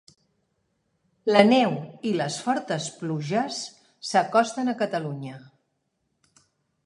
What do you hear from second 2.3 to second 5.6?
fortes pluges s'acosten a Catalunya